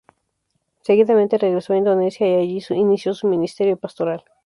[0.81, 4.25] Seguidamente regresó a Indonesia y allí inició su ministerio pastoral.